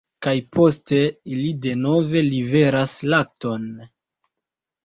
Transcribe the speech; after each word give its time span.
Kaj 0.25 0.31
poste 0.55 1.01
ili 1.35 1.51
denove 1.67 2.25
liveras 2.31 2.97
lakton. 3.15 3.69